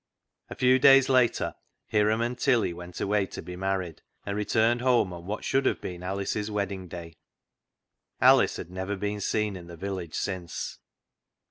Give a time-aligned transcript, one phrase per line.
[0.49, 1.53] A few days later
[1.91, 5.79] Hiram and Tilly went away to be married, and returned home on what should have
[5.79, 7.17] been Alice's wedding day.
[8.19, 10.79] Alice had never been seen in the village since.